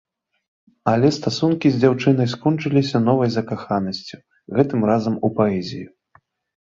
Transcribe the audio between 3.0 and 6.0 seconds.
новай закаханасцю, гэтым разам у паэзію.